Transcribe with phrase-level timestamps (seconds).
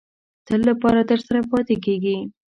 [0.03, 0.03] د
[0.47, 2.17] تل لپاره درسره پاتې کېږي.